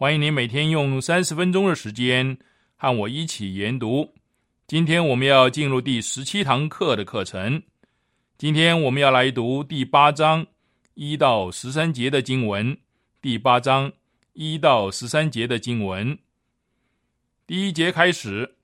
[0.00, 2.38] 欢迎您每天用三十分钟的时间
[2.74, 4.14] 和我一起研读。
[4.66, 7.62] 今天我们要进入第十七堂课的课程。
[8.38, 10.46] 今天我们要来读第八章
[10.94, 12.74] 一到十三节的经文。
[13.20, 13.92] 第八章
[14.32, 16.18] 一到十三节的经文，
[17.46, 18.56] 第一节开始：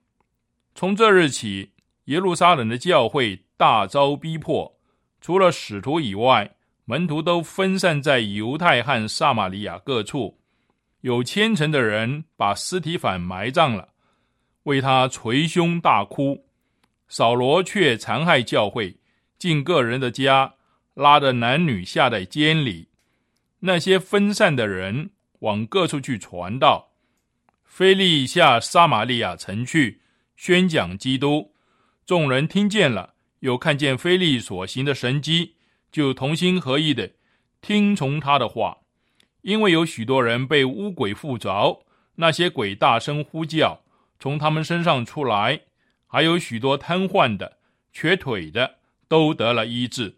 [0.75, 1.73] 从这日起，
[2.06, 4.78] 耶路撒冷的教会大遭逼迫，
[5.21, 6.56] 除了使徒以外。
[6.87, 10.39] 门徒都分散在犹太和撒玛利亚各处，
[11.00, 13.91] 有虔诚的人把尸体反埋葬了，
[14.64, 16.47] 为他捶胸大哭。
[17.08, 18.97] 扫罗却残害教会，
[19.38, 20.54] 进个人的家，
[20.94, 22.88] 拉着男女下在监里。
[23.60, 25.10] 那些分散的人
[25.41, 26.93] 往各处去传道。
[27.65, 30.00] 菲利下撒玛利亚城去
[30.34, 31.53] 宣讲基督，
[32.04, 35.54] 众人听见了，又看见菲利所行的神迹。
[35.92, 37.10] 就同心合意的
[37.62, 38.76] 听从他的话，
[39.47, 41.81] 因为有许多人被巫鬼附着，
[42.17, 43.81] 那些鬼大声呼叫，
[44.19, 45.61] 从他们身上出来，
[46.09, 47.57] 还有许多瘫痪的、
[47.93, 50.12] 瘸腿的都得了医治，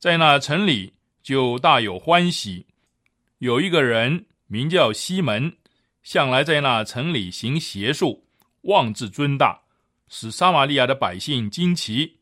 [0.00, 2.66] 在那城里就大有欢喜。
[3.38, 5.56] 有一个人名叫西门，
[6.02, 8.24] 向来在那城里行邪术，
[8.62, 9.60] 妄自尊大，
[10.08, 12.16] 使撒玛利亚的百姓惊奇，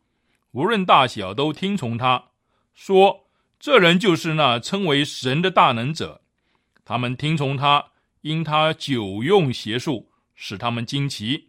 [0.50, 2.22] 无论大小都听从他。
[2.74, 3.24] 说
[3.58, 6.20] ：“这人就是那称为神的大能者。”
[6.84, 7.84] 他们听从他，
[8.20, 11.48] 因他久用邪术，使他们惊奇。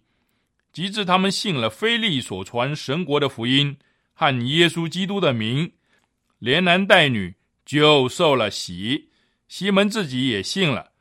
[0.72, 3.78] 及至他们信了菲利所传神国的福音
[4.14, 5.72] 和耶稣基督的名，
[6.40, 7.36] 连男带女
[7.66, 9.10] 就受了洗。
[9.48, 10.92] 西门自己也信了，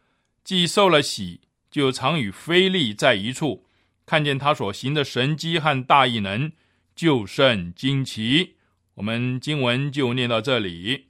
[0.45, 1.41] 既受了洗，
[1.71, 3.67] 就常与菲利在一处，
[4.07, 6.53] 看见他所行的神迹和大异能，
[6.95, 8.55] 就甚惊奇。
[8.95, 11.07] 我们经文就念到这里。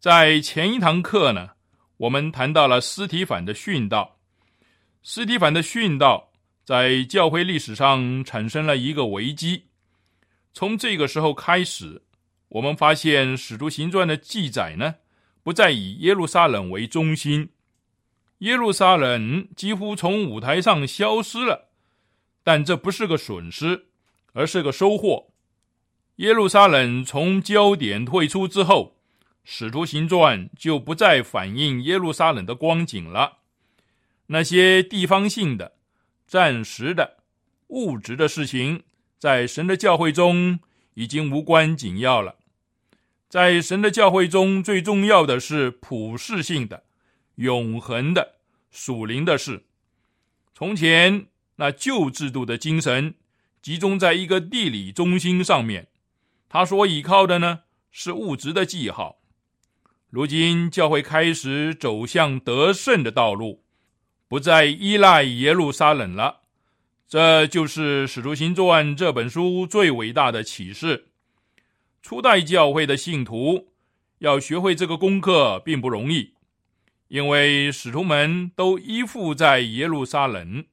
[0.00, 1.50] 在前一堂课呢，
[1.98, 4.16] 我们谈到了斯提凡的殉道。
[5.02, 6.32] 斯提凡的殉道
[6.64, 9.66] 在教会历史上产生了一个危机。
[10.52, 12.02] 从这个时候开始，
[12.48, 14.96] 我们发现《使徒行传》的记载呢，
[15.42, 17.50] 不再以耶路撒冷为中心。
[18.38, 21.70] 耶路撒冷几乎从舞台上消失了，
[22.44, 23.86] 但这不是个损失，
[24.32, 25.32] 而是个收获。
[26.16, 28.96] 耶路撒冷从焦点退出之后，
[29.50, 33.38] 《使徒行传》就不再反映耶路撒冷的光景了。
[34.26, 35.72] 那些地方性的、
[36.26, 37.20] 暂时的、
[37.68, 38.82] 物质的事情，
[39.18, 40.60] 在神的教会中
[40.92, 42.36] 已经无关紧要了。
[43.30, 46.84] 在神的教会中，最重要的是普世性的、
[47.36, 48.34] 永恒的、
[48.70, 49.64] 属灵的事。
[50.54, 53.14] 从前那旧制度的精神，
[53.62, 55.88] 集中在一个地理中心上面。
[56.50, 57.60] 他所依靠的呢
[57.90, 59.17] 是物质的记号。
[60.10, 63.62] 如今教会开始走向得胜的道路，
[64.26, 66.40] 不再依赖耶路撒冷了。
[67.06, 71.08] 这就是《使徒行传》这本书最伟大的启示。
[72.02, 73.68] 初代教会的信徒
[74.20, 76.32] 要学会这个功课并不容易，
[77.08, 80.64] 因为使徒们都依附在耶路撒冷。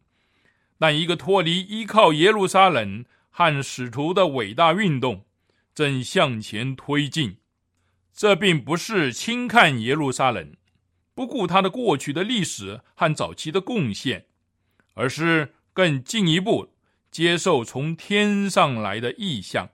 [0.77, 5.25] 但一个脱离依靠耶路撒冷和使徒的伟大运动。
[5.73, 7.35] 正向前推进，
[8.15, 10.55] 这并不是轻看耶路撒冷，
[11.13, 14.27] 不顾他的过去的历史和早期的贡献，
[14.93, 16.73] 而是更进一步
[17.11, 19.69] 接受从天上来的意象，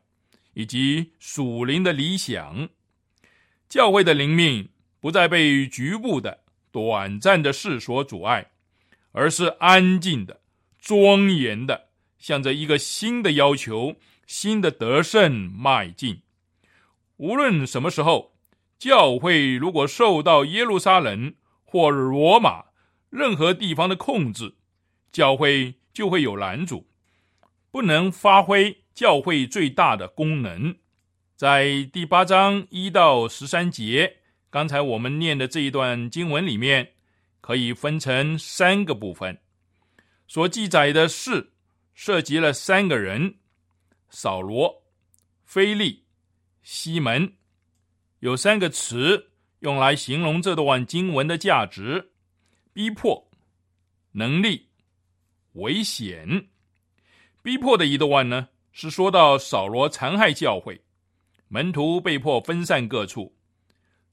[0.55, 2.69] 以及属灵的理想。
[3.69, 6.39] 教会的灵命不再被局部的、
[6.71, 8.49] 短暂的事所阻碍，
[9.11, 10.41] 而是安静的、
[10.79, 16.23] 庄严的，向着一个新的要求、新的得胜迈进。
[17.17, 18.30] 无论什么时候，
[18.81, 22.63] 教会如果受到耶路撒冷或罗马
[23.11, 24.55] 任何地方的控制，
[25.11, 26.87] 教会就会有拦阻，
[27.69, 30.75] 不能发挥教会最大的功能。
[31.35, 34.17] 在第八章一到十三节，
[34.49, 36.93] 刚才我们念的这一段经文里面，
[37.39, 39.37] 可以分成三个部分。
[40.27, 41.53] 所记载的事
[41.93, 43.35] 涉及了三个人：
[44.09, 44.81] 扫罗、
[45.45, 46.05] 菲利、
[46.63, 47.33] 西门。
[48.21, 49.31] 有三个词
[49.61, 52.11] 用来形容这段经文的价值：
[52.71, 53.31] 逼迫、
[54.11, 54.69] 能力。
[55.53, 56.47] 危险，
[57.41, 60.79] 逼迫的一段呢，是说到扫罗残害教会，
[61.47, 63.33] 门徒被迫分散各处；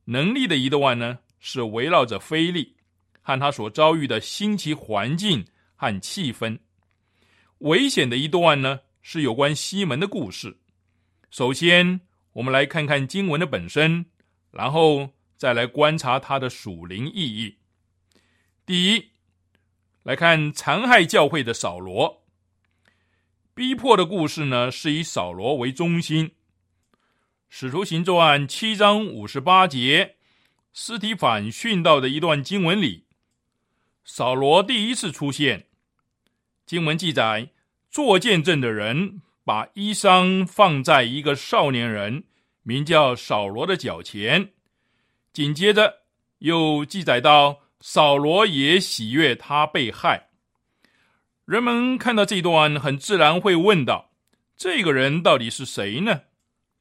[0.06, 2.76] 能力的一段呢，是围绕着菲利
[3.20, 5.44] 和他所遭遇的新奇环境
[5.76, 6.58] 和气氛；
[7.58, 10.56] 危险的一段呢，是有关西门的故事。
[11.30, 12.00] 首先，
[12.38, 14.06] 我们来看看经文的本身，
[14.52, 17.56] 然后再来观察它的属灵意义。
[18.64, 19.10] 第一。
[20.04, 22.24] 来看残害教会的扫罗，
[23.52, 26.30] 逼迫的故事呢，是以扫罗为中心。
[27.50, 30.16] 使徒行传七章五十八节，
[30.72, 33.04] 斯提反殉道的一段经文里，
[34.04, 35.66] 扫罗第一次出现。
[36.64, 37.50] 经文记载，
[37.90, 42.24] 做见证的人把衣裳放在一个少年人
[42.68, 44.50] 名叫扫罗的脚前，
[45.32, 46.02] 紧接着
[46.40, 47.60] 又记载到。
[47.80, 50.30] 扫罗也喜悦他被害。
[51.44, 54.10] 人们看到这段，很自然会问道
[54.58, 56.22] ：“这个人到底是谁呢？”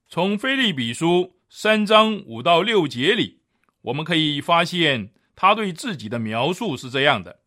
[0.10, 3.42] 从菲利比书三章五到六节里，
[3.84, 7.42] 我们可以发现他对自己的描述是这样的：“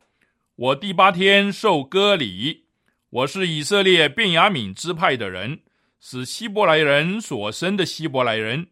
[0.54, 2.66] 我第八天受割礼，
[3.10, 5.62] 我是以色列便雅悯支派的人，
[6.00, 8.68] 是希伯来人所生的希伯来人。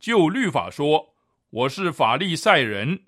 [0.00, 1.14] 就律法说，
[1.50, 3.00] 我是法利赛人。”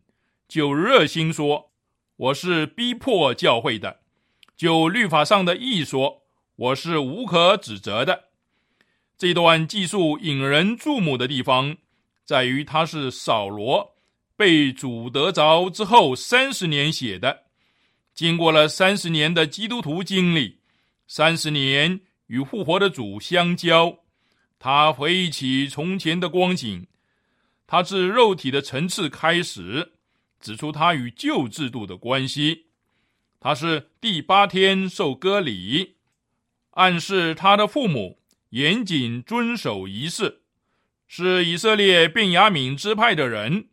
[0.50, 1.70] 就热心说，
[2.16, 3.98] 我是逼迫教会的；
[4.56, 6.24] 就律法上的义说，
[6.56, 8.24] 我是无可指责的。
[9.16, 11.76] 这段记述引人注目的地方，
[12.24, 13.94] 在于他是扫罗
[14.34, 17.44] 被主得着之后三十年写的，
[18.12, 20.58] 经过了三十年的基督徒经历，
[21.06, 22.00] 三十年
[22.30, 23.98] 与复活的主相交，
[24.60, 26.86] 他回忆起从前的光景，
[27.66, 29.94] 他自肉体的层次开始。
[30.38, 32.66] 指出他与旧制度的关系，
[33.40, 35.96] 他是第八天受割礼，
[36.70, 40.40] 暗示他的父母严谨遵守仪式，
[41.06, 43.68] 是以色列便雅悯支派的人。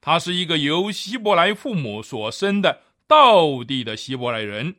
[0.00, 4.76] 他是一个由希伯来父母所生的道地的希伯来人。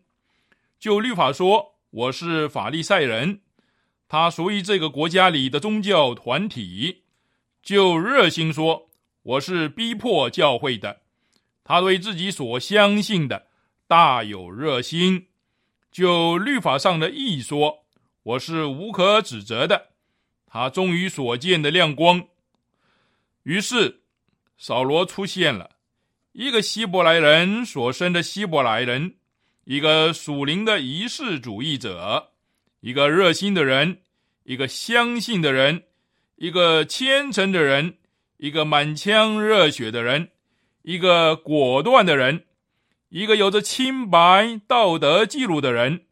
[0.77, 3.41] 就律法说，我是法利赛人，
[4.07, 7.03] 他属于这个国家里的宗教团体。
[7.63, 8.91] 就热心说，
[9.23, 11.01] 我是逼迫教会的。
[11.63, 13.47] 他对自己所相信的
[13.87, 15.27] 大有热心，
[15.91, 17.85] 就律法上的义说，
[18.21, 19.87] 我是无可指责的。
[20.45, 22.27] 他终于所见的亮光。
[23.43, 24.01] 于是，
[24.59, 25.71] 扫罗出现了，
[26.33, 29.15] 一个希伯来人所生的希伯来人，
[29.69, 32.31] 一个属灵的仪式主义者，
[32.79, 33.99] 一个热心的人，
[34.41, 35.83] 一个相信的人，
[36.37, 37.99] 一个虔诚的人，
[38.37, 40.31] 一个满腔热血的人。
[40.81, 42.45] 一个果断的人，
[43.09, 46.05] 一个有着清白道德记录的人，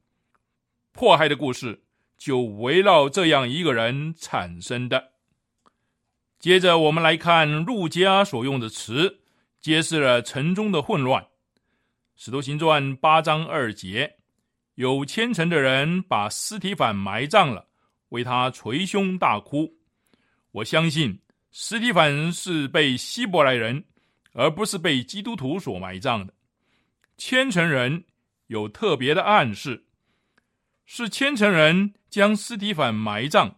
[0.92, 1.82] 迫害的故事
[2.16, 5.14] 就围绕这样一个人产生的。
[6.38, 9.22] 接着，我们来看陆家所用的词，
[9.60, 11.26] 揭示了城中的混乱。
[12.20, 14.18] 使徒行传八章二节，
[14.74, 17.68] 有虔诚的人把尸体反埋葬了，
[18.10, 19.72] 为他捶胸大哭。
[20.52, 21.22] 我相信，
[21.52, 23.86] 尸体反是被希伯来人。
[24.34, 26.32] 而不是被基督徒所埋葬的，
[27.18, 28.04] 虔诚人
[28.46, 29.86] 有特别的暗示，
[30.86, 33.56] 是虔诚人将尸体反埋葬，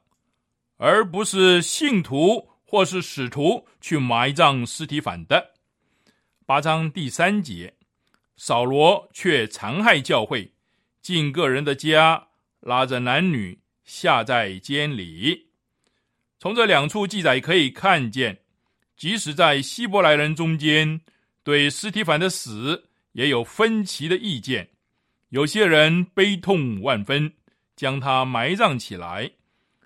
[0.77, 5.51] 而不是信徒或是使徒去埋葬尸体反的。
[6.45, 7.73] 八章第三节，
[8.41, 10.53] 扫罗却残害教会，
[11.01, 12.29] 进个人的家，
[12.61, 15.47] 拉着男女下在监里。
[16.39, 18.39] 从这两处记载可以看见。
[18.95, 21.01] 即使在希伯来人中间，
[21.43, 24.69] 对斯提凡的死也有分歧的意见。
[25.29, 27.33] 有些人悲痛万分，
[27.75, 29.31] 将他埋葬起来；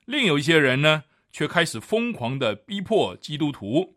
[0.05, 3.95] 另有一些人呢，却开始疯狂的逼迫基督徒。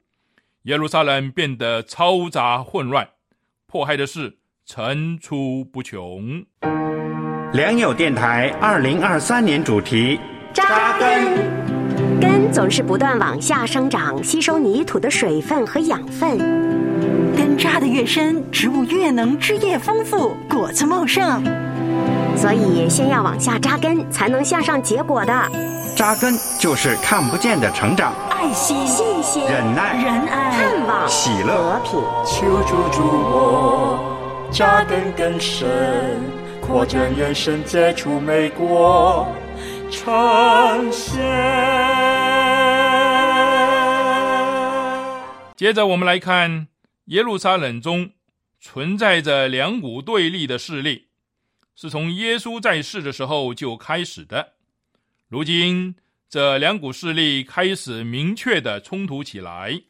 [0.62, 3.10] 耶路撒冷变得嘈杂混乱，
[3.66, 6.44] 迫害的是层出不穷。
[7.52, 10.18] 良友电台二零二三年主题：
[10.52, 12.20] 扎根。
[12.20, 16.36] 根总是不断往下生长，吸收泥土的水分和养分。
[17.36, 21.44] 根扎得越深，植物越能枝叶丰富，果子茂盛。
[22.36, 25.32] 所以，先要往下扎根，才能向上结果的。
[25.94, 32.02] 扎根就是看不见的成长，爱心、信心、忍耐、仁爱、盼望、喜乐、和平。
[32.26, 34.05] 求助助我，
[34.52, 35.68] 扎根更深，
[36.60, 39.26] 扩展延伸，接触美国，
[39.90, 41.22] 呈现。
[45.56, 46.68] 接着，我们来看
[47.06, 48.10] 耶路撒冷中
[48.60, 51.08] 存在着两股对立的势力，
[51.74, 54.54] 是从耶稣在世的时候就开始的。
[55.28, 55.96] 如今，
[56.28, 59.82] 这两股势力开始明确的冲突起来。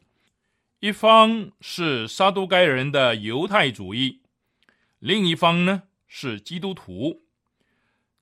[0.79, 4.21] 一方是撒都该人的犹太主义，
[4.99, 7.23] 另一方呢是基督徒。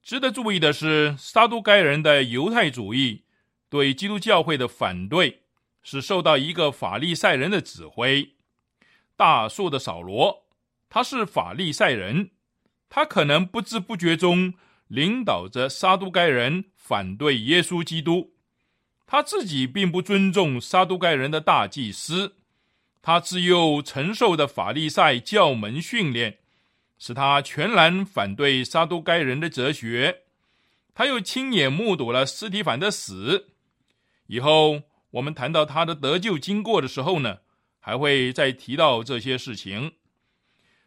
[0.02, 3.24] 值得注意的是，撒都该人的犹太主义
[3.70, 5.42] 对基督教会的反对。
[5.88, 8.32] 是受到一个法利赛人的指挥，
[9.16, 10.48] 大数的扫罗，
[10.90, 12.32] 他是法利赛人，
[12.90, 14.56] 他可能不知不觉中
[14.88, 18.34] 领导着撒都该人反对耶稣基督。
[19.06, 22.38] 他自己并不尊重撒都该人的大祭司，
[23.04, 26.40] 他自幼承受的法利赛教门训练，
[27.06, 30.24] 使他全然反对撒都该人的哲学。
[30.96, 33.50] 他又亲眼目睹了斯提凡的死，
[34.26, 34.82] 以后。
[35.12, 37.38] 我们谈到他的得救经过的时候呢，
[37.80, 39.94] 还会再提到这些事情。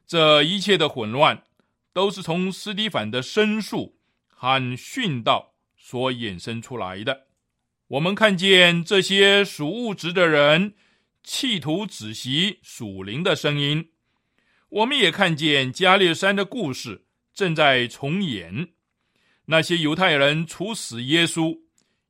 [0.07, 1.45] 这一切的混乱，
[1.95, 3.97] 都是从斯蒂凡的申诉
[4.27, 7.29] 和殉道所衍生出来的。
[7.87, 10.75] 我们看见这些属物质的人
[11.25, 13.89] 企图止息属灵的声音，
[14.69, 18.69] 我们也看见加列山的故事正在重演。
[19.47, 21.61] 那些犹太人处死耶稣。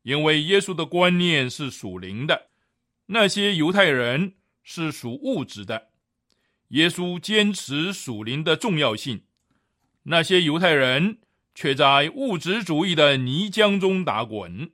[0.03, 2.49] 因为耶稣的观念是属灵的，
[3.07, 5.88] 那些犹太人是属物质的。
[6.69, 9.25] 耶稣坚持属灵的重要性，
[10.05, 11.19] 那些犹太人
[11.55, 14.71] 却在物质主义的泥浆中打滚。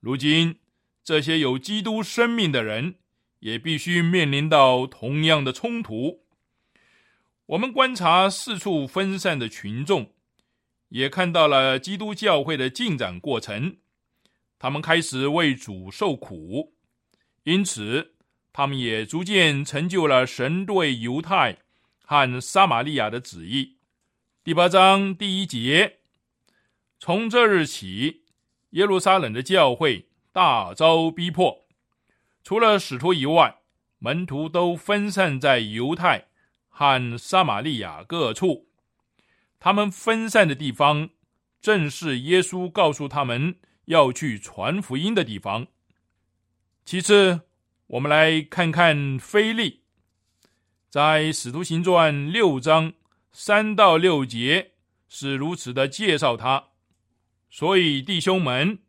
[0.00, 0.56] 如今，
[1.04, 2.94] 这些有基督生命的人
[3.40, 6.22] 也必须面临到同样的冲突。
[7.46, 10.10] 我们观察四处分散的群众，
[10.88, 13.76] 也看到了基督教会的进展过程。
[14.58, 16.74] 他们开始为主受苦，
[17.44, 18.14] 因此
[18.52, 21.58] 他们也逐渐成就了神对犹太
[22.02, 23.76] 和撒玛利亚的旨意。
[24.42, 25.98] 第八章第一节：
[26.98, 28.24] 从这日起，
[28.70, 31.64] 耶路撒冷的教会大遭逼迫，
[32.42, 33.58] 除了使徒以外，
[34.00, 36.26] 门徒都分散在犹太
[36.78, 38.68] 和撒玛利亚各处。
[39.58, 41.08] 他们分散的地方，
[41.62, 43.56] 正是耶稣告诉他们。
[43.86, 45.68] 要去传福音的地方。
[46.84, 47.42] 其次，
[47.86, 49.82] 我们来看看菲利，
[50.90, 52.94] 在《使徒行传》六章
[53.30, 54.72] 三到六节
[55.08, 56.64] 是如此的介绍他。
[57.48, 58.80] 所以，弟兄们，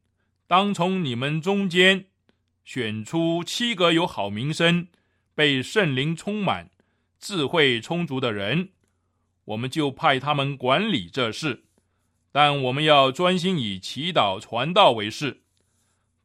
[0.47, 2.05] 当从你们中间
[2.65, 4.87] 选出七个有好名声、
[5.35, 6.71] 被圣灵充满、
[7.27, 8.69] 智慧充足的人，
[9.43, 11.65] 我们就派他们管理这事。
[12.31, 15.41] 但我们要专心以祈祷传道为事，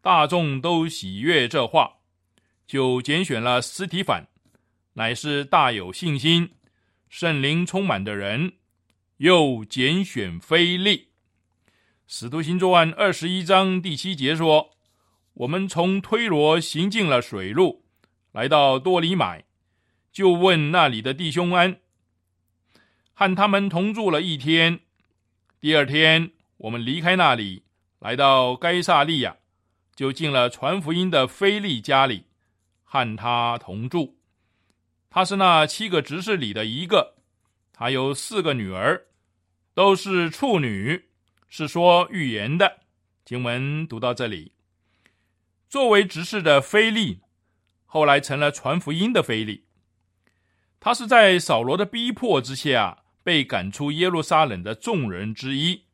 [0.01, 1.95] 大众都喜悦这话，
[2.69, 4.29] 就拣选了斯提凡，
[4.93, 6.53] 乃是大有信心、
[7.09, 8.53] 圣灵充满的人，
[9.17, 11.09] 又拣选菲利。
[12.07, 14.71] 使徒行传二十一章第七节说
[15.35, 17.85] ：“我们从推罗行进了水路，
[18.31, 19.45] 来到多里买，
[20.13, 21.81] 就问那里的弟兄安，
[23.15, 24.81] 和他们同住了一天。”
[25.59, 27.63] 第二天，我们离开那里，
[27.99, 29.37] 来到该萨利亚，
[29.95, 32.27] 就进了传福音的菲利家里，
[32.85, 34.19] 和他同住。
[35.09, 37.15] 他是那七个执事里的一个，
[37.73, 39.07] 他有四个女儿，
[39.73, 41.05] 都是处女，
[41.49, 42.81] 是说预言的。
[43.25, 44.53] 经文读到这里，
[45.69, 47.21] 作为执事的菲利，
[47.87, 49.65] 后来成了传福音的菲利。
[50.83, 52.99] 他是在扫罗的逼迫之下。
[53.25, 55.85] 被赶出耶路撒冷的众人之一，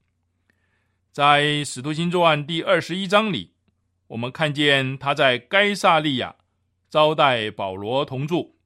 [1.12, 3.52] 在《使徒行传》第二十一章里，
[4.06, 6.34] 我们看见他在该萨利亚
[6.88, 8.56] 招待保罗同住，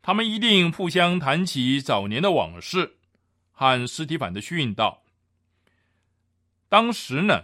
[0.00, 2.96] 他们一定互相谈起早年的往事，
[3.52, 5.02] 和斯提凡的训道。
[6.70, 7.42] 当时呢，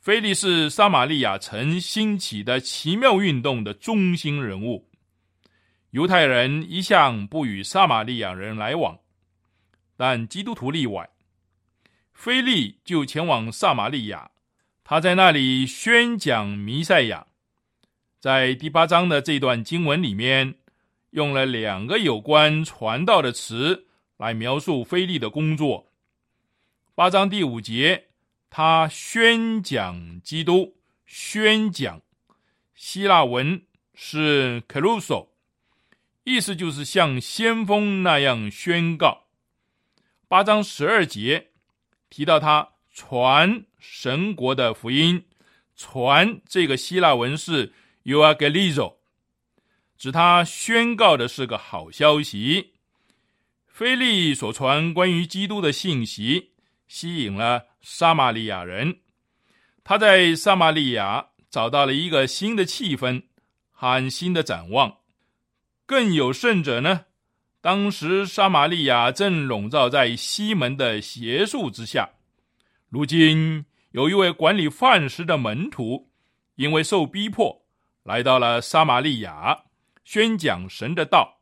[0.00, 4.85] 菲利是撒玛利亚城兴起的奇妙运动的中心人物。
[5.96, 8.98] 犹太人一向不与撒玛利亚人来往，
[9.96, 11.08] 但基督徒例外。
[12.12, 14.30] 菲利就前往撒玛利亚，
[14.84, 17.26] 他在那里宣讲弥赛亚。
[18.20, 20.56] 在第八章的这段经文里面，
[21.12, 23.86] 用了两个有关传道的词
[24.18, 25.90] 来描述菲利的工作。
[26.94, 28.08] 八章第五节，
[28.50, 30.76] 他宣讲基督，
[31.06, 32.02] 宣讲
[32.74, 33.62] 希腊文
[33.94, 35.30] 是 k r u s o
[36.28, 39.26] 意思就是像先锋那样宣告。
[40.26, 41.52] 八章十二节
[42.10, 45.24] 提到他传神国的福音，
[45.76, 48.96] 传这个希腊文是 “euagelizo”，
[49.96, 52.72] 指他宣告的是个好消息。
[53.68, 56.54] 菲利所传关于基督的信息
[56.88, 58.98] 吸引了撒玛利亚人，
[59.84, 63.22] 他在撒玛利亚找到了一个新的气氛
[63.70, 64.96] 和新的展望。
[65.86, 67.06] 更有甚者呢，
[67.60, 72.10] 当时撒玛利亚正笼罩在西门的邪术之下。
[72.88, 76.10] 如今有一位管理饭食的门徒，
[76.56, 77.64] 因为受逼迫，
[78.02, 79.64] 来到了撒玛利亚，
[80.04, 81.40] 宣讲神的道。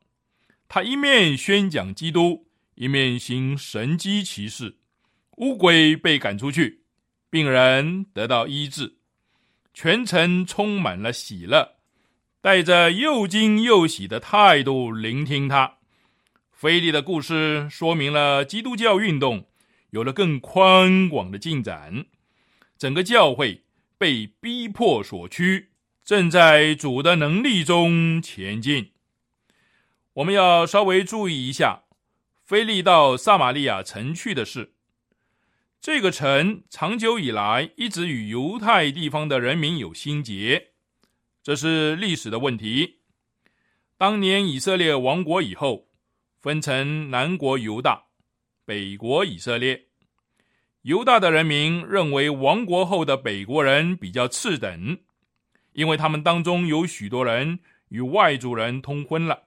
[0.69, 4.77] 他一面宣讲基督，一面行神机骑士，
[5.37, 6.83] 乌龟被赶出去，
[7.31, 8.97] 病人得到医治，
[9.73, 11.77] 全城充满了喜乐。
[12.45, 15.79] 带着又惊又喜的态度聆听他。
[16.53, 19.49] 菲利的故事说明了基督教运动
[19.93, 22.05] 有了更宽广的进展，
[22.77, 23.63] 整个教会
[23.97, 25.71] 被逼迫所趋，
[26.05, 28.91] 正在主的能力中前进。
[30.13, 31.85] 我们要稍微注意一下，
[32.45, 34.75] 菲利到撒玛利亚城去的事。
[35.81, 40.74] 这个城长久以来一直与犹太地方的人民有心结。
[41.45, 43.00] 这是历史的问题。
[43.99, 45.89] 当年以色列亡国以后，
[46.41, 48.04] 分成南国犹大、
[48.65, 49.89] 北国以色列。
[50.80, 54.99] 犹大的人民认为亡国后的北国人比较次等，
[55.75, 57.59] 因为他们当中有许多人
[57.91, 59.43] 与外族人通婚了，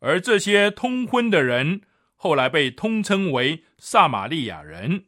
[0.00, 1.80] 而这些通婚的人
[2.16, 5.06] 后来被通称为撒玛利亚人。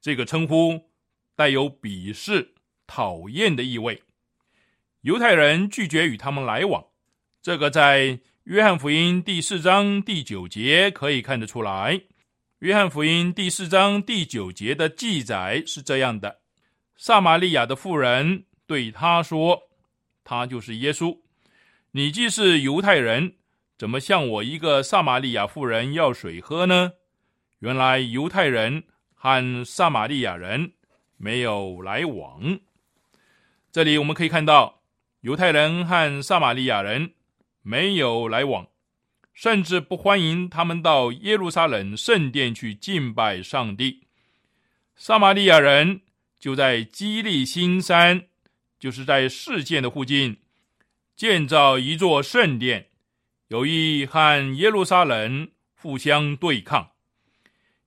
[0.00, 0.90] 这个称呼
[1.34, 2.54] 带有鄙视、
[2.86, 4.00] 讨厌的意味。
[5.02, 6.84] 犹太人拒绝与他们来往，
[7.40, 12.02] 这个在约翰福音第四章第九节可以看得出来。
[12.58, 16.40] 约翰福音第四章第九节的记载是这样的：
[16.98, 19.70] 撒玛利亚的妇人对他说
[20.22, 21.18] ：“他就是耶稣。
[21.92, 23.36] 你既是犹太人，
[23.78, 26.92] 怎么向我一个撒玛利亚妇人要水喝呢？”
[27.60, 28.84] 原来犹太人
[29.14, 30.74] 和撒玛利亚人
[31.16, 32.60] 没有来往。
[33.72, 34.79] 这里我们可以看到。
[35.20, 37.12] 犹太人和撒玛利亚人
[37.62, 38.68] 没有来往，
[39.34, 44.06] 甚至不欢迎他们到耶路撒冷圣殿去敬拜上帝。
[44.96, 46.00] 撒玛利亚人
[46.38, 48.28] 就在基利新山，
[48.78, 50.38] 就是在事件的附近，
[51.14, 52.86] 建造一座圣殿，
[53.48, 56.92] 有意和耶路撒冷互相对抗，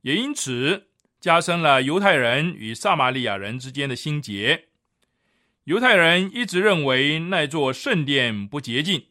[0.02, 0.88] 也因此
[1.20, 4.68] 加深了犹太人与撒玛利亚人之间的心结。
[5.66, 9.06] 犹太人一直认为那座圣殿不洁净，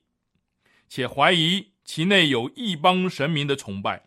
[0.86, 4.02] 且怀疑其内有异邦神明的崇拜。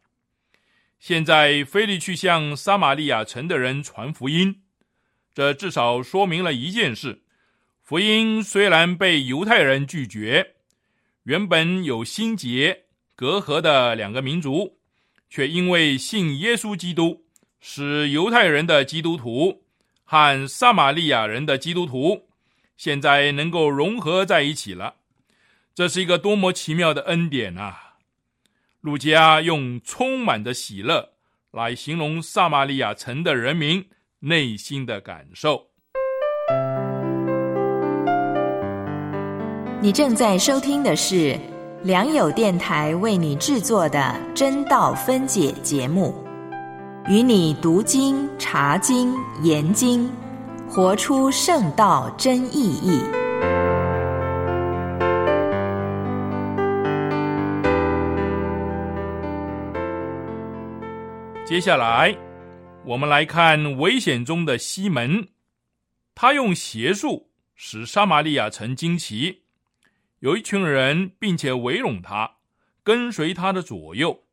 [1.00, 4.62] 现在菲利去向撒玛利亚城的人传福音，
[5.34, 7.24] 这至少说明了一件事：
[7.82, 10.58] 福音虽然被犹太人拒绝，
[11.24, 12.84] 原本有心结
[13.16, 14.78] 隔阂的两个民族，
[15.32, 17.26] 却因为信耶稣基督，
[17.60, 19.64] 使犹太人的基督徒
[20.04, 22.25] 和撒玛利亚人的基督徒。
[22.78, 24.96] 现在能够融合在一起了，
[25.74, 27.96] 这是一个多么奇妙的恩典啊！
[28.82, 31.10] 路加用充满的喜乐
[31.52, 33.84] 来形容撒玛利亚城的人民
[34.20, 35.68] 内心的感受。
[39.82, 41.40] 你正在收听的是
[41.84, 46.14] 良友电台为你制作的真道分解节目，
[47.08, 50.10] 与你读经、查经、研经。
[50.68, 53.02] 活出圣道真意义。
[61.46, 62.18] 接下来，
[62.84, 65.30] 我们来看危险中的西门。
[66.14, 69.44] 他用邪术使撒玛利亚城惊奇，
[70.20, 72.38] 有一群人，并且围拢他，
[72.84, 74.24] 跟随他的左右。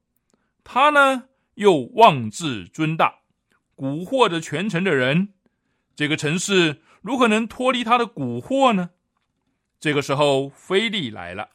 [0.65, 3.21] 他呢，又妄自尊大，
[3.77, 5.35] 蛊惑着全城的人。
[5.95, 8.91] 这个城市如何能脱离他的蛊惑呢？
[9.81, 11.51] 这个时候，菲利来了，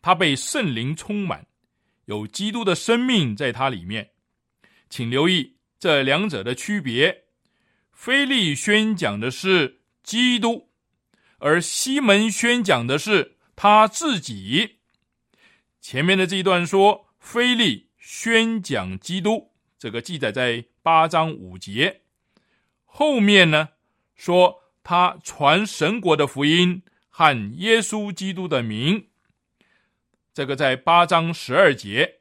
[0.00, 1.46] 他被圣灵充满，
[2.04, 4.10] 有基督的生命在他里面。
[4.88, 7.24] 请留意这两者的区别：
[7.92, 10.70] 菲利宣讲的是基督，
[11.38, 14.78] 而西门宣讲的是他自己。
[15.80, 21.99] 前面的这一段说，菲利宣讲基督，这个记载在八章五节。
[22.90, 23.70] 后面呢，
[24.14, 26.82] 说他传神国的福音。
[27.12, 29.08] 和耶稣基督的名，
[30.32, 32.20] 这个在八章十二节，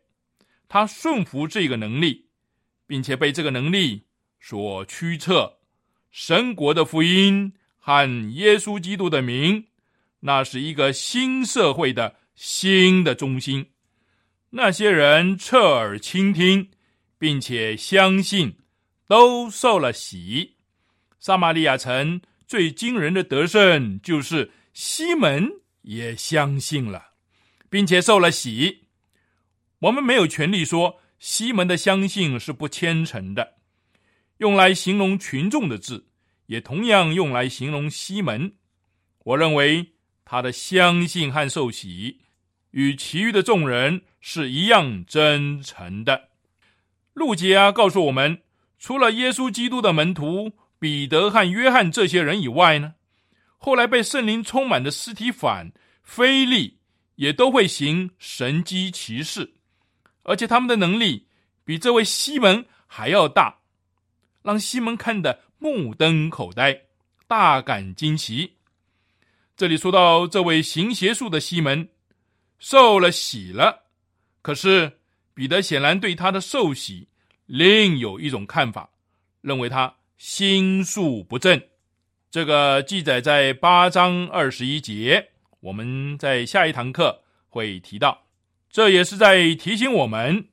[0.67, 2.27] 他顺服这个能力，
[2.85, 4.07] 并且被这个能力
[4.41, 5.59] 所驱策。
[6.11, 9.67] 神国的福音和耶稣基督的名，
[10.19, 13.67] 那是一个新社会的新的中心。
[14.49, 16.71] 那些人侧耳倾听，
[17.17, 18.57] 并且相信，
[19.07, 20.57] 都受了洗。
[21.19, 24.51] 撒玛利亚城最惊人的得胜就是。
[24.71, 25.51] 西门
[25.81, 27.07] 也相信了，
[27.69, 28.85] 并且受了洗。
[29.79, 33.55] 我们没有权利说西门的相信是不虔诚的。
[34.37, 36.07] 用来形容群众的字，
[36.45, 38.53] 也同样用来形容西门。
[39.25, 39.87] 我认为
[40.23, 42.19] 他的相信和受洗，
[42.71, 46.29] 与其余的众人是一样真诚的。
[47.13, 48.43] 路杰啊，告诉我们，
[48.77, 52.95] 除了耶稣基督的门徒彼得和约翰这些人以外呢？
[53.57, 56.79] 后来被圣灵充满的斯提反、菲利
[57.15, 59.55] 也都会行神机骑士，
[60.23, 61.27] 而且他们的能力
[61.65, 63.59] 比这位西门还要大，
[64.41, 66.83] 让西门看得目瞪口呆，
[67.27, 68.55] 大感惊奇。
[69.57, 71.89] 这里说到这位行邪术的西门
[72.57, 73.83] 受了洗了，
[74.41, 74.99] 可是
[75.33, 77.09] 彼得显然对他的受洗
[77.45, 78.89] 另有一种看法，
[79.41, 81.61] 认为他心术不正。
[82.29, 85.29] 这个记载在八章二十一节，
[85.61, 88.27] 我们在下一堂课会提到。
[88.69, 90.49] 这也是在提醒我们，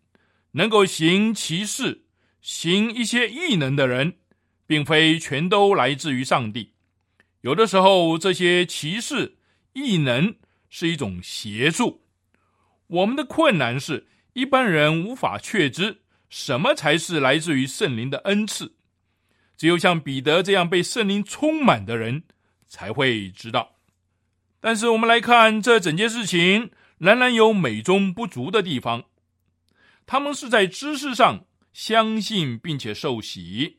[0.52, 2.04] 能够行奇事、
[2.40, 4.14] 行一些异能的人，
[4.68, 6.72] 并非全都来自于上帝。
[7.40, 9.36] 有的时候，这些奇事、
[9.72, 10.36] 异能
[10.70, 12.04] 是一种邪术。
[12.86, 18.75] 我们的困难是，一般人无法确知什么才是来自于圣灵的恩赐。
[19.56, 22.24] 只有像彼得这样被圣灵充满的人
[22.66, 23.76] 才会知道。
[24.60, 29.04] 但是我们来看这整件事情，仍然有美中不足的地方。
[30.06, 33.78] 他们是在知识上相信并且受洗。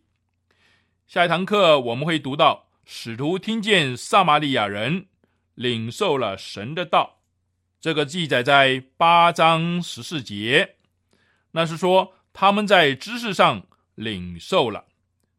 [1.08, 5.08] 下一堂课我们会读到使徒听见撒玛利亚人
[5.56, 7.22] 领受了神的道，
[7.80, 10.76] 这个记载在八章十四节。
[11.52, 14.86] 那是说他们在知识上领受了。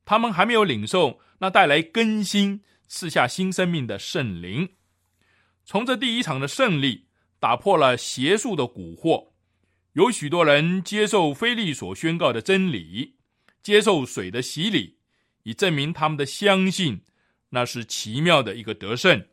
[0.09, 4.71] 他们还没有领受那带来更新、赐下新生命的圣灵。
[5.67, 9.33] 从这第一场的胜利，打破了邪术的蛊惑，
[9.93, 13.17] 有许多人接受菲利所宣告的真理，
[13.63, 14.97] 接受水的洗礼，
[15.43, 17.03] 以证明他们的相信。
[17.51, 19.27] 那是奇妙的一个得胜。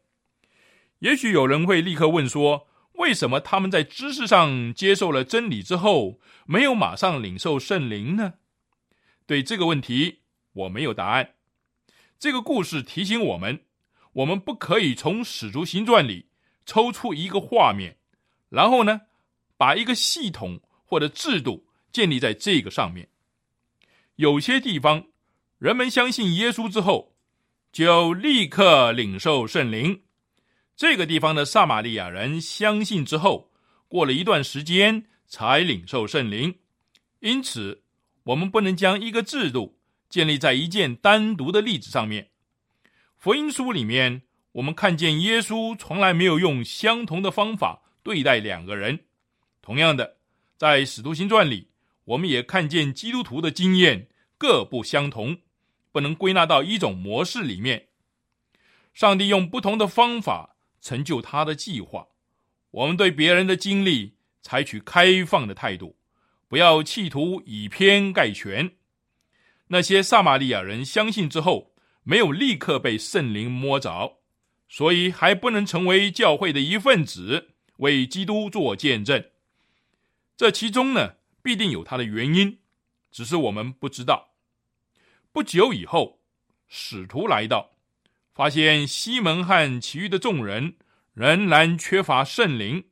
[1.00, 8.34] 也许有人会立刻问说：为什么他们在知识上接受了真理之后，没有马上领受圣灵呢？
[9.26, 10.24] 对这个问题。
[10.56, 11.36] 我没有答案。
[12.18, 13.60] 这个故事提醒我们，
[14.13, 16.30] 我们不可以从使徒行传里
[16.65, 17.98] 抽出一个画面，
[18.50, 19.02] 然后呢，
[19.58, 23.08] 把一个系统或者制度建立在这个上面。
[24.15, 25.06] 有些地方，
[25.60, 27.18] 人们相信耶稣之后，
[27.74, 30.04] 就立刻领受圣灵。
[30.78, 33.52] 这个地方的撒玛利亚人相信之后，
[33.89, 36.60] 过了一段时间才领受圣灵。
[37.20, 37.84] 因此，
[38.24, 39.75] 我们不能将一个制度。
[40.15, 42.30] 建立在一件单独的例子上面。
[43.17, 44.21] 福音书里面，
[44.54, 49.08] 我们看见耶稣从来没有用相同的方法对待两个人。
[49.62, 50.15] 同样的，
[50.56, 51.67] 在使徒行传里，
[52.06, 55.39] 我们也看见基督徒的经验各不相同，
[55.91, 57.89] 不能归纳到一种模式里面。
[58.93, 62.08] 上帝用不同的方法成就他的计划。
[62.71, 65.97] 我们对别人的经历采取开放的态度，
[66.47, 68.71] 不要企图以偏概全。
[69.67, 71.73] 那些撒玛利亚人相信之后，
[72.04, 74.19] 没有立刻被圣灵摸着，
[74.69, 79.23] 所以还不能成为教会的一份子，为基督做见证。
[80.38, 82.60] 这其中呢，必定有它的原因，
[83.12, 84.36] 只是我们不知道。
[85.32, 86.21] 不久以后，
[86.67, 87.71] 使徒来到，
[88.34, 90.75] 发现西门和其余的众人
[91.13, 92.84] 仍然缺乏圣灵，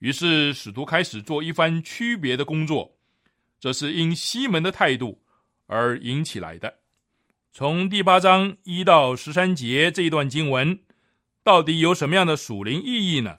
[0.00, 2.96] 于是使徒开始做一番区别的工作。
[3.60, 5.22] 这是因西门的态度
[5.66, 6.80] 而引起来的。
[7.52, 10.78] 从第八章一到十三节这一段经文，
[11.42, 13.38] 到底有什么样的属灵意义呢？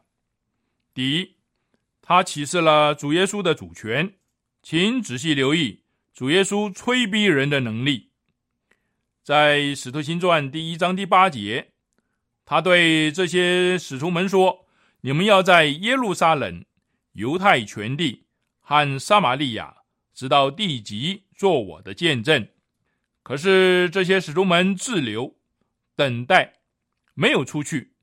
[0.93, 1.35] 第一，
[2.01, 4.15] 他启示了主耶稣的主权，
[4.63, 8.11] 请仔细留意主耶稣催逼人的能力。
[9.23, 11.73] 在使徒行传第一章第八节，
[12.45, 14.65] 他对这些使徒们说
[15.01, 16.65] ：“你们要在耶路撒冷、
[17.11, 18.25] 犹太全地
[18.61, 19.75] 和撒玛利亚，
[20.17, 22.47] 直到地极，做我的见证。”
[23.21, 25.35] 可是这些使徒们滞留，
[25.95, 26.53] 等待，
[27.13, 27.93] 没有出去。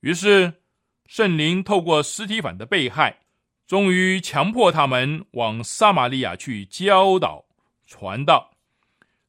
[0.00, 0.60] 于是
[1.06, 3.20] 圣灵透过实体反的被害，
[3.66, 7.46] 终于强迫他们往撒玛利亚去教导、
[7.86, 8.52] 传道。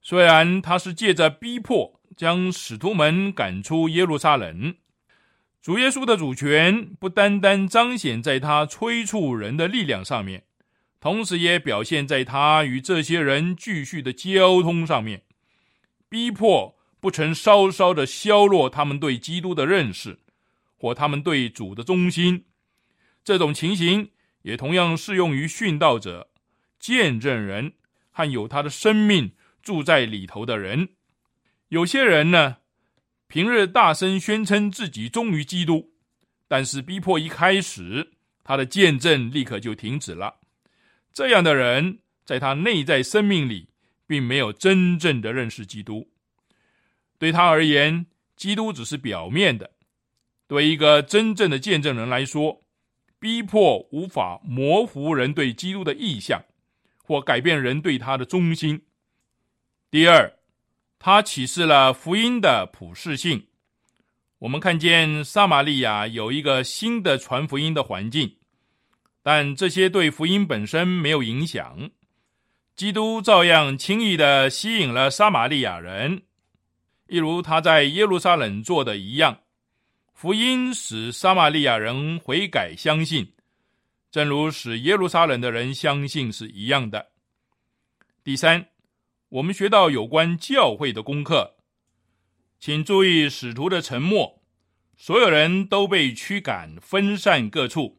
[0.01, 4.75] 虽然他是借着逼迫将使徒们赶出耶路撒冷，
[5.61, 10.43] 主耶稣的主权不单单彰显在他催促人的力量上面，
[10.99, 15.23] 同时也表现在他与这些人继续的交通上面。
[16.09, 20.19] 逼迫不曾稍稍的削弱他们对基督的认识，
[20.75, 22.45] 或他们对主的忠心。
[23.23, 26.29] 这种情形也同样适用于殉道者、
[26.79, 27.73] 见证人
[28.11, 30.89] 和有他的生命住在里头的人。
[31.69, 32.57] 有些人呢，
[33.27, 35.91] 平日大声宣称自己忠于基督，
[36.47, 40.37] 但是逼迫一开始，他的见证立刻就停止了。
[41.19, 43.67] 这样的人，在他内在生命里。
[44.07, 46.09] 并没有真正的认识基督，
[47.19, 49.69] 对他而言，基督只是表面的。
[50.47, 52.59] 对一个真正的见证人来说，
[53.19, 56.43] 逼迫无法模糊人对基督的意向，
[57.03, 58.81] 或改变人对他的忠心。
[59.91, 60.33] 第二，
[60.97, 63.45] 他启示了福音的普世性。
[64.39, 68.37] 我们看见撒玛利亚有一个新的传福音的环境，
[69.31, 71.91] 但这些对福音本身没有影响。
[72.75, 76.23] 基督照样轻易的吸引了撒玛利亚人，
[77.05, 79.41] 一如他在耶路撒冷做的一样。
[80.15, 83.31] 福音使撒玛利亚人悔改相信，
[84.09, 87.11] 正如使耶路撒冷的人相信是一样的。
[88.23, 88.65] 第三，
[89.29, 91.55] 我们学到有关教会的功课，
[92.59, 94.41] 请注意使徒的沉默，
[94.97, 97.98] 所有人都被驱赶分散各处，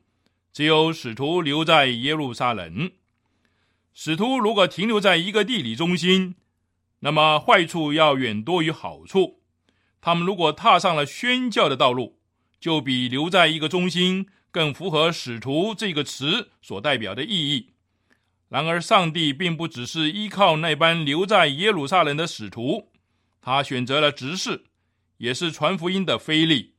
[0.53, 2.91] 只有使徒留在耶路撒冷。
[3.93, 6.37] 使徒如果停留在一个地理中心，
[7.01, 9.41] 那么坏处要远多于好处。
[10.01, 12.19] 他们如果踏上了宣教的道路，
[12.59, 17.71] 就比留在一个中心更符合“使徒”这个词所代表的意义。
[18.49, 22.91] 然而，上帝并不只是依靠那班留在耶路撒冷的使徒，
[23.41, 24.65] 他选择了执事，
[25.19, 26.75] 也是传福音的非力。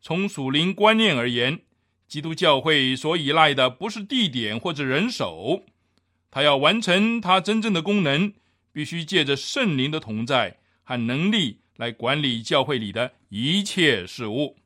[0.00, 1.60] 从属灵观念而言，
[2.06, 5.64] 基督教会所依赖的不是地点或者人手。
[6.30, 8.32] 他要完成他真正的功能，
[8.72, 14.56] 必须借着圣灵的同在和能力来管理教会里的一切事物。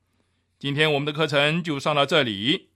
[0.59, 2.69] 今天我们的课程就上到这里，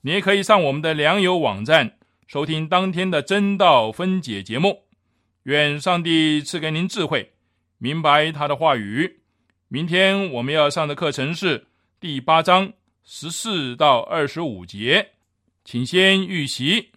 [0.00, 4.84] 你也可以上我们的良友网站收听当天的真道分解节目。
[5.44, 7.32] 愿上帝赐给您智慧，
[7.78, 9.20] 明白他的话语。
[9.68, 11.66] 明天我们要上的课程是
[12.00, 12.72] 第八章
[13.04, 15.08] 十四到二十五节，
[15.64, 16.90] 请先预习。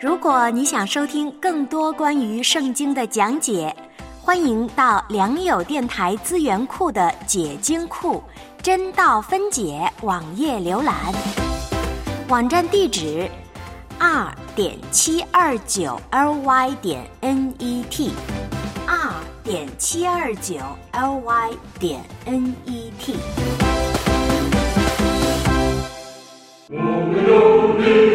[0.00, 3.74] 如果你想收听更多关于圣经的讲解，
[4.22, 8.22] 欢迎到良友电台资源库的解经库
[8.62, 11.12] 真道分解网页浏览。
[12.28, 13.28] 网站地址：
[13.98, 18.10] 二点七二九 ly 点 net，
[19.48, 20.56] 点七二九
[20.92, 23.14] l y 点 n e t。
[26.68, 28.07] 我们用